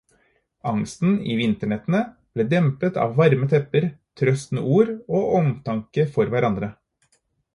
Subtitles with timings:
[0.69, 1.99] Angsten i vinternettene
[2.37, 3.85] ble dempet av varme tepper,
[4.21, 6.71] trøstende ord og omtanke for hverandre.